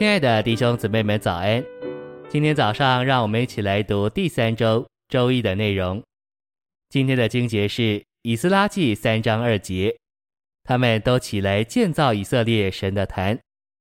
[0.00, 1.62] 亲爱的弟兄姊妹们，早安！
[2.30, 6.02] 今天早上，让我们一起来读第三周周一的内容。
[6.88, 9.94] 今天的经节是以斯拉记三章二节，
[10.64, 13.38] 他们都起来建造以色列神的坛，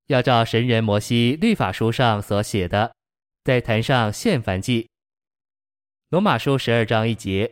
[0.08, 2.94] 要照神人摩西律法书上所写的，
[3.46, 4.90] 在坛上献燔祭。
[6.10, 7.50] 罗马书十二章一节，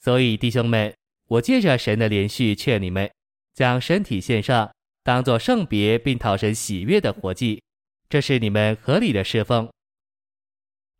[0.00, 0.90] 所以弟兄们，
[1.26, 3.10] 我借着神的连续劝你们，
[3.52, 4.72] 将身体献上，
[5.04, 7.62] 当作圣别并讨神喜悦的活祭。
[8.10, 9.70] 这是你们合理的侍奉。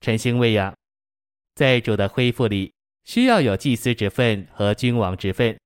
[0.00, 0.72] 晨星喂养，
[1.56, 5.58] 在主的恢复里，需要有祭司之分和君王之分，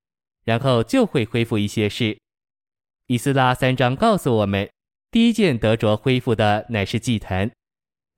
[0.45, 2.19] 然后就会恢复一些事。
[3.09, 4.66] 以斯拉三章告诉我们，
[5.11, 7.51] 第一件得着恢复的乃是祭坛。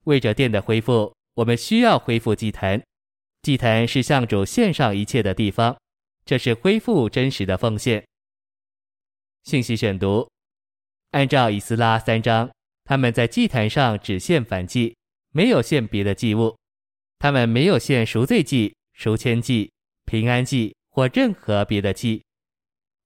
[0.05, 2.81] 为着殿的恢复，我们需要恢复祭坛。
[3.41, 5.77] 祭坛是向主献上一切的地方，
[6.23, 8.07] 这是恢复真实的奉献。
[9.43, 10.29] 信息选读，
[11.11, 12.49] 按照以斯拉三章。
[12.87, 14.95] 他们在祭坛上只献燔祭，
[15.33, 16.57] 没有献别的祭物。
[17.19, 19.69] 他们没有献赎罪祭、赎愆祭、
[20.05, 22.23] 平安祭或任何别的祭。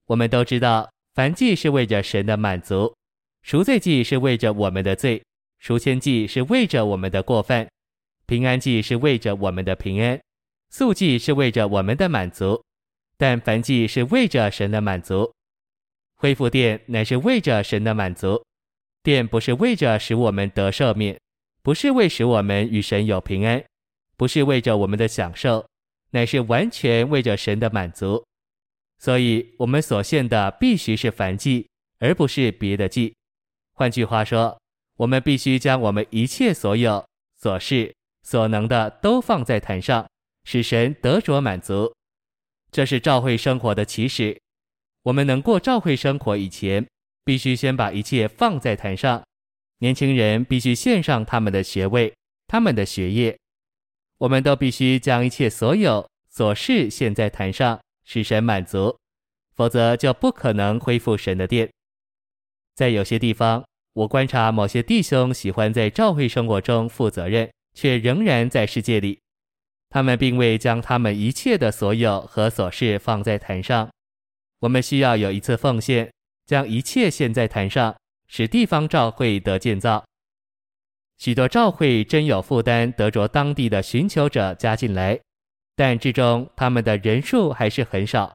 [0.05, 2.93] 我们都知道，燔祭是为着神的满足，
[3.41, 5.19] 赎罪祭是为着我们的罪，
[5.57, 7.67] 赎愆祭是为着我们的过犯，
[8.27, 10.21] 平安祭是为着我们的平安，
[10.69, 12.63] 素祭是为着我们的满足。
[13.17, 15.33] 但燔祭是为着神的满足，
[16.17, 18.43] 恢复殿乃是为着神的满足。
[19.03, 21.19] 殿不是为着使我们得赦免，
[21.63, 23.63] 不是为使我们与神有平安，
[24.15, 25.67] 不是为着我们的享受，
[26.11, 28.23] 乃是完全为着神的满足。
[28.99, 31.67] 所以，我们所献的必须是燔祭，
[31.99, 33.15] 而不是别的祭。
[33.73, 34.59] 换句话说，
[34.97, 37.03] 我们必须将我们一切所有、
[37.37, 37.91] 所事、
[38.21, 40.07] 所能的都放在坛上，
[40.43, 41.91] 使神得着满足。
[42.71, 44.39] 这是教会生活的起始。
[45.01, 46.87] 我们能过教会生活以前，
[47.23, 49.23] 必须先把一切放在坛上，
[49.79, 52.13] 年轻人必须献上他们的学位、
[52.47, 53.37] 他们的学业，
[54.17, 58.97] 我们都必须将一切所有琐事献在坛上，使神满足，
[59.55, 61.69] 否则就不可能恢复神的殿。
[62.75, 69.19] 在有些地方，我观察某些弟兄喜欢在教会生活中负责任，却仍然在世界里，
[69.89, 73.89] 他们并未将他们一切的所有和琐事放在坛上。
[74.61, 76.11] 我们需要有一次奉献。
[76.45, 77.95] 将一切献在坛上，
[78.27, 80.03] 使地方教会得建造。
[81.17, 85.19] 许多教会真有负担，得着当地的寻求者加进来，
[85.75, 88.33] 但至终他们的人数还是很少。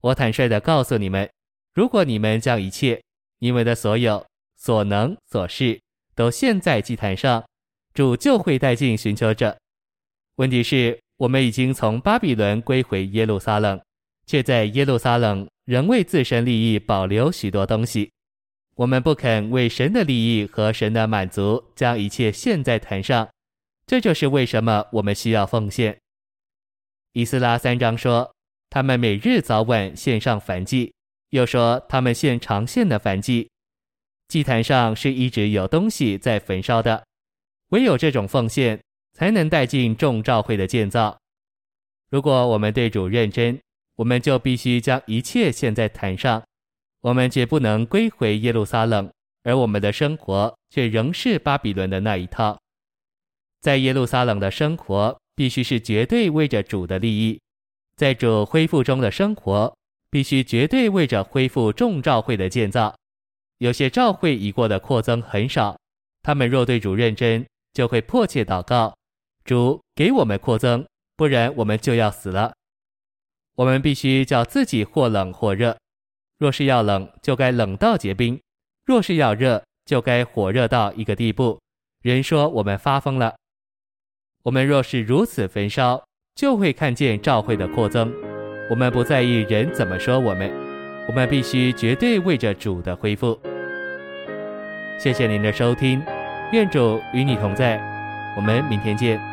[0.00, 1.28] 我坦率地告诉你们，
[1.74, 3.02] 如果你们将一切
[3.40, 4.24] 你们的所有、
[4.56, 5.80] 所能、所事
[6.14, 7.44] 都献在祭坛上，
[7.92, 9.58] 主就会带进寻求者。
[10.36, 13.80] 问题是，我们已经从巴比伦归回耶路撒冷，
[14.28, 15.48] 却在耶路撒冷。
[15.64, 18.10] 仍为自身利益保留许多东西，
[18.74, 23.28] 我们不肯为神的利益和神的满足将一切献在坛上，
[23.86, 25.98] 这就是为什么我们需要奉献。
[27.12, 28.32] 以斯拉三章说，
[28.70, 30.94] 他们每日早晚献上燔祭，
[31.28, 33.50] 又说他们献常献的燔祭。
[34.28, 37.04] 祭坛上是一直有东西在焚烧的，
[37.72, 38.80] 唯有这种奉献
[39.12, 41.18] 才能带进众召会的建造。
[42.08, 43.60] 如果我们对主认真，
[43.98, 46.40] 我们就必须将一切献在坛上，
[47.00, 49.10] 我们绝不能归回耶路撒冷，
[49.42, 52.56] 而我们的生活却仍是巴比伦的那一套。
[53.60, 57.40] 在耶路撒冷的生活必须是绝对为着主的利益，
[57.96, 59.76] 在主恢复中的生活
[60.12, 62.94] 必须绝对为着恢复众教会的建造。
[63.58, 65.76] 有些教会已过的扩增很少，
[66.22, 68.96] 他们若对主认真，就会迫切祷告：
[69.44, 70.86] 主给我们扩增，
[71.16, 72.54] 不然我们就要死了。
[73.58, 75.76] 我们必须叫自己或冷或热，
[76.38, 78.38] 若是要冷，就该冷到结冰；
[78.86, 81.58] 若是要热，就该火热到一个地步。
[82.02, 83.34] 人说我们发疯了。
[84.44, 86.00] 我们若是如此焚烧，
[86.36, 88.14] 就会看见教会的扩增。
[88.70, 90.48] 我们不在意人怎么说我们，
[91.08, 93.36] 我们必须绝对为着主的恢复。
[95.00, 96.00] 谢谢您的收听，
[96.52, 97.76] 愿主与你同在，
[98.36, 99.27] 我们明天见。